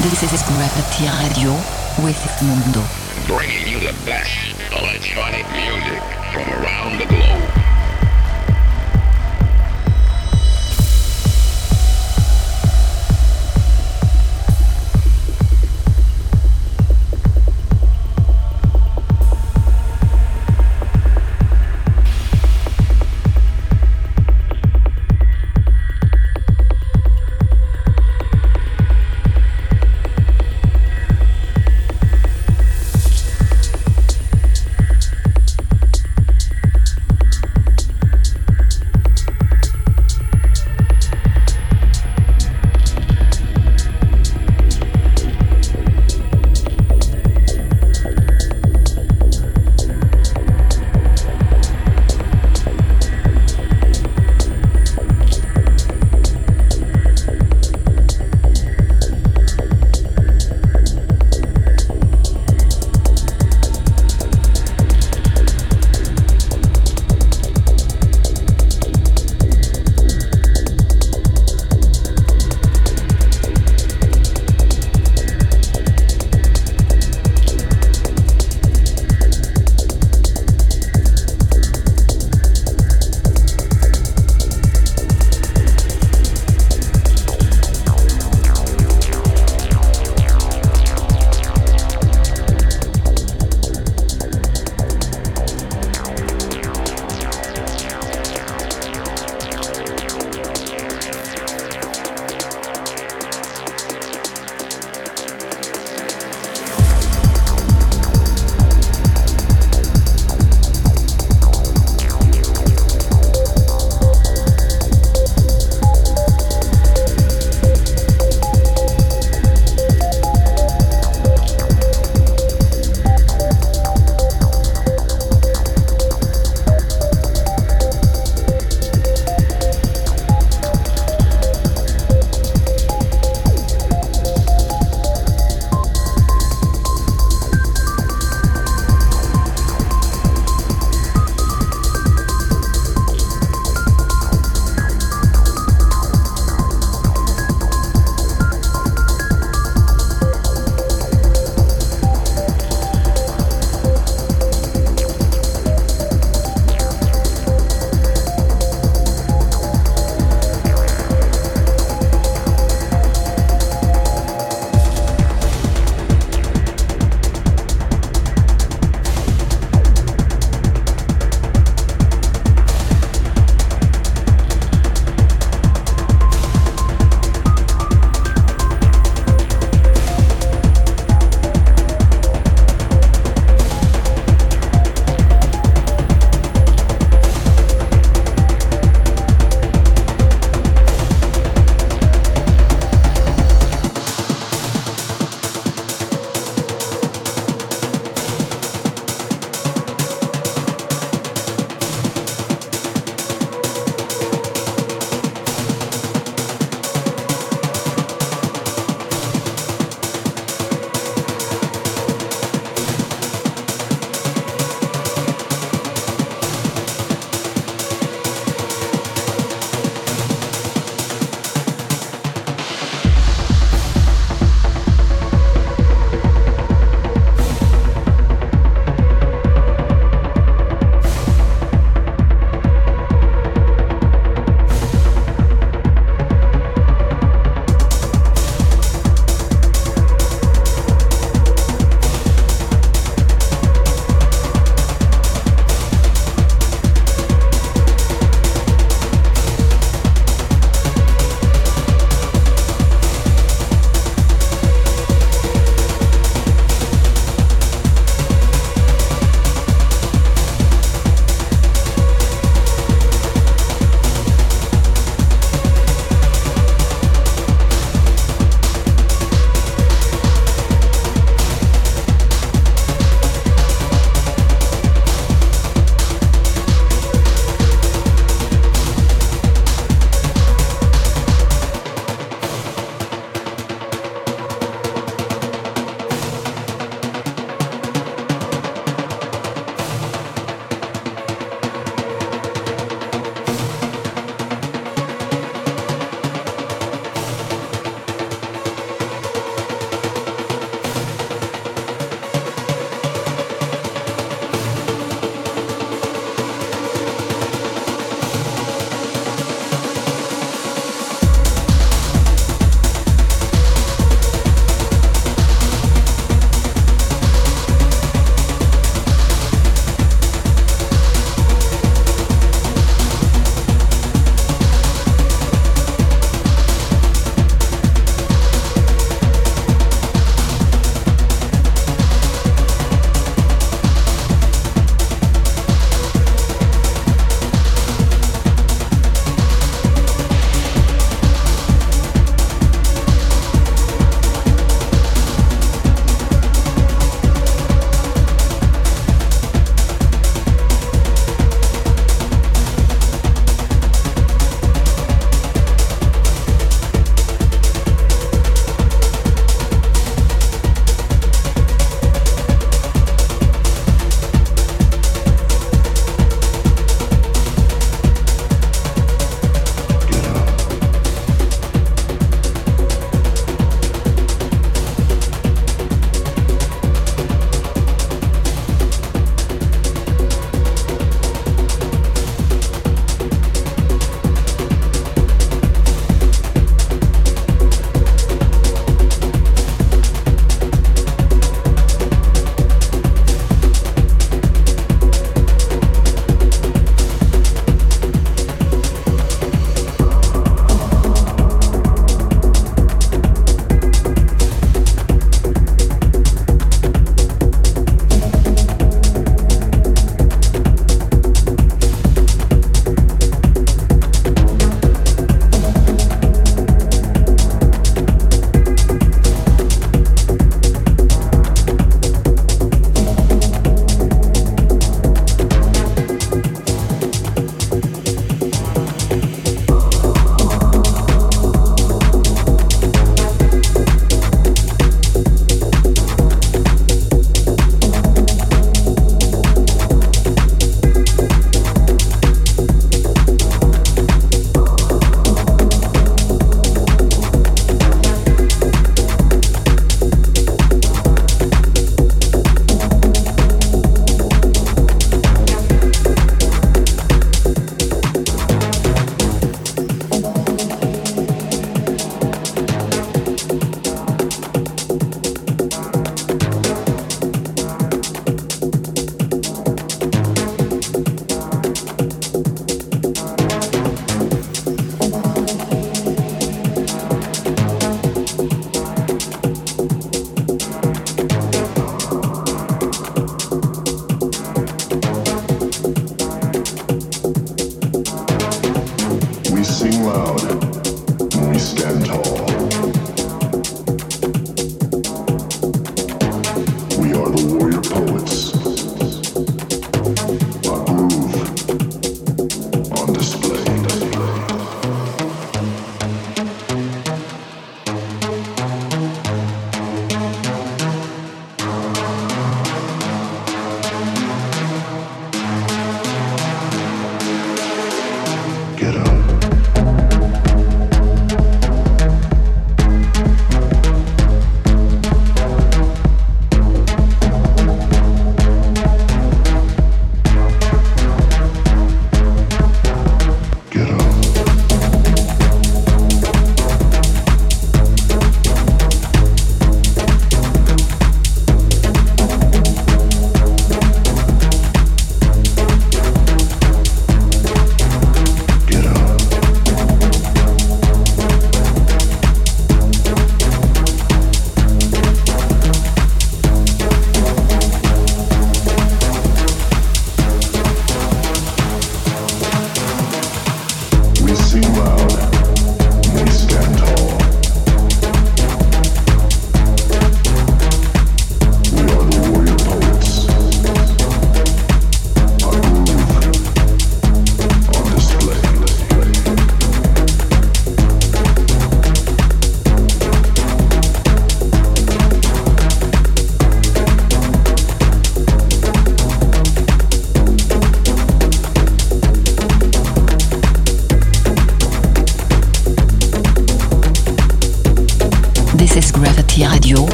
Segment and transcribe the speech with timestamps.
[0.00, 1.50] This is Gravity Radio
[2.04, 2.84] with Mundo.
[3.26, 4.30] Bringing you the best
[4.70, 6.00] electronic music
[6.32, 7.67] from around the globe.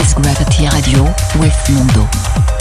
[0.00, 1.04] Is Gravity Radio
[1.38, 2.59] with Mondo.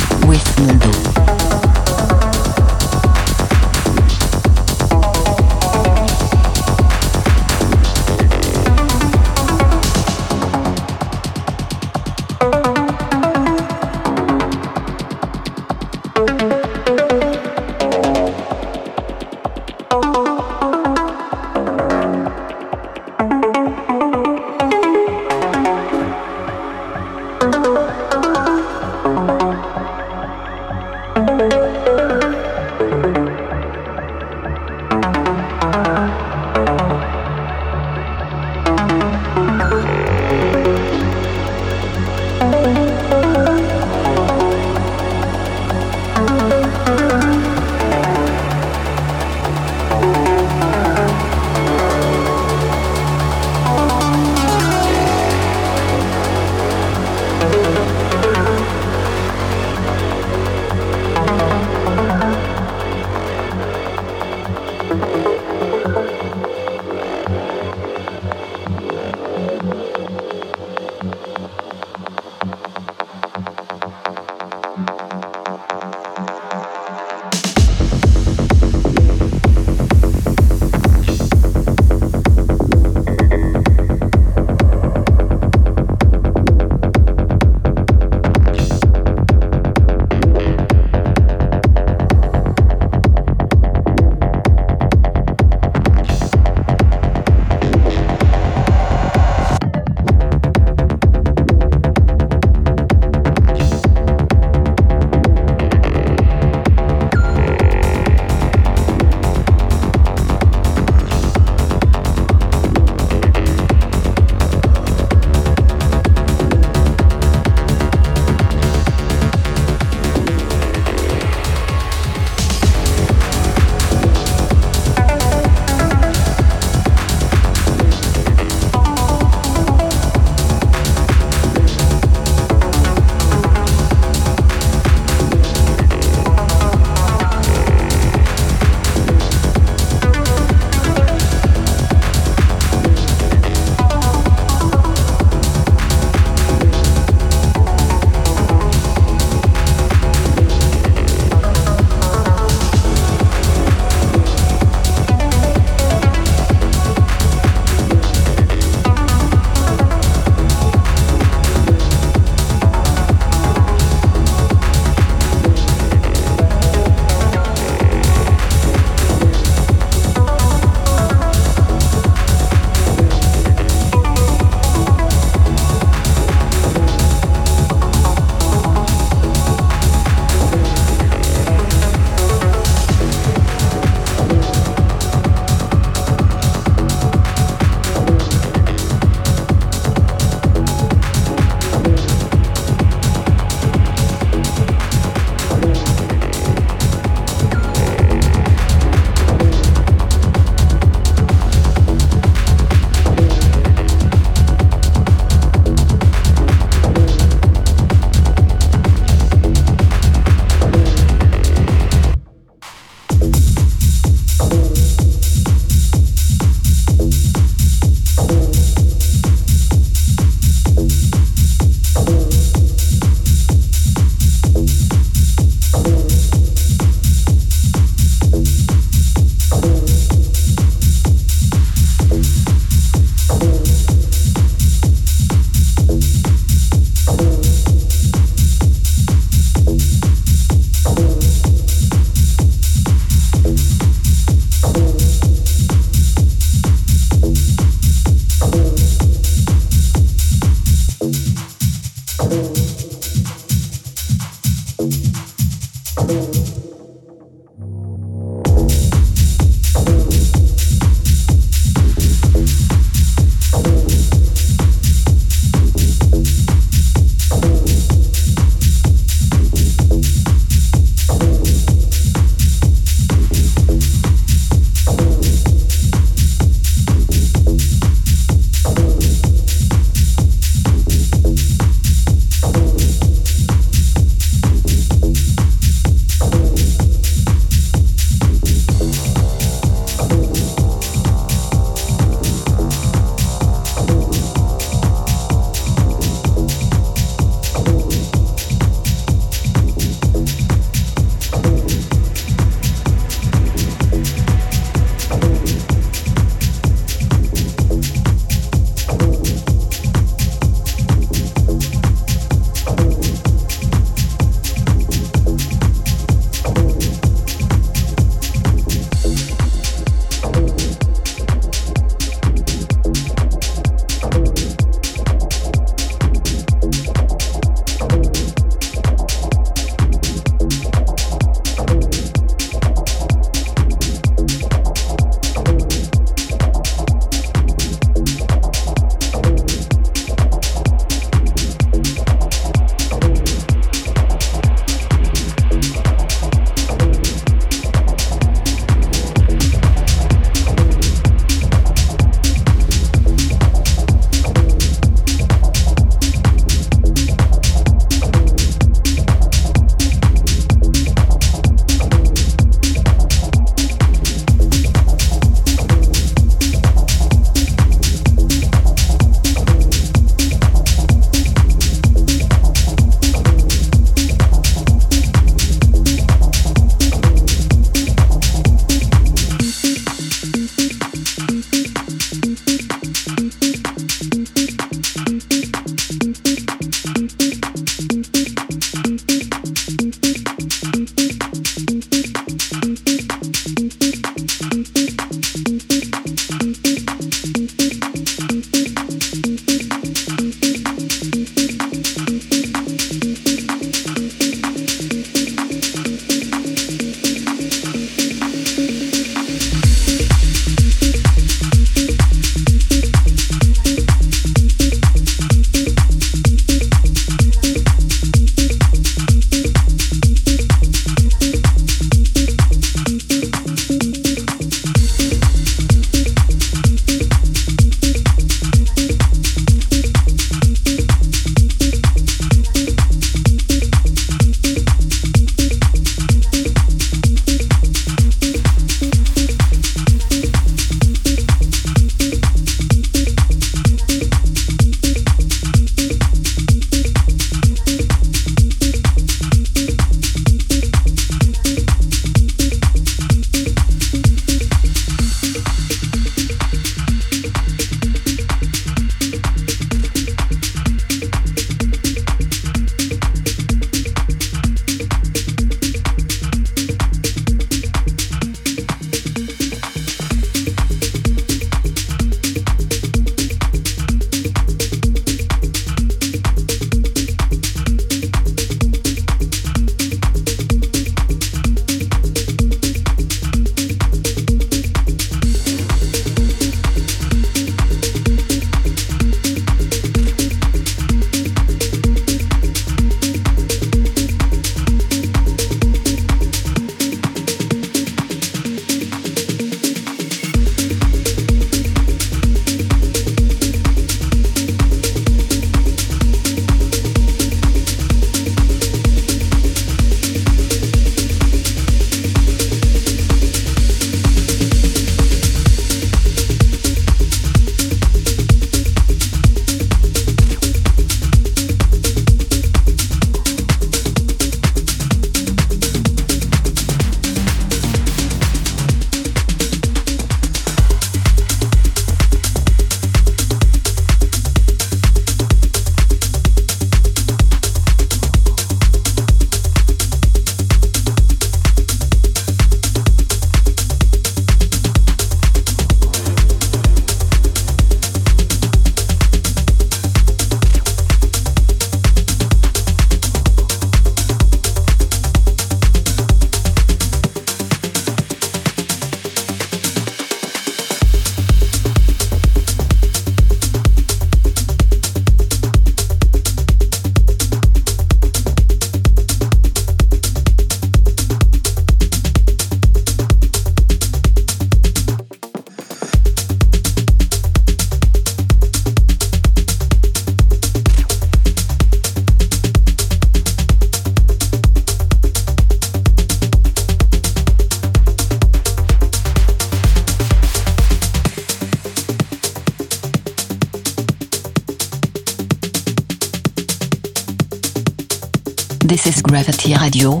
[599.56, 600.00] Radio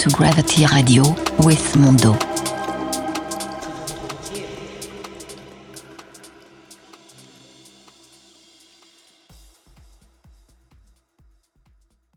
[0.00, 1.29] to Gravity Radio.